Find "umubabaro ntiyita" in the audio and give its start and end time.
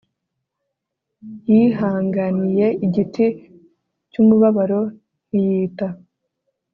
4.21-5.87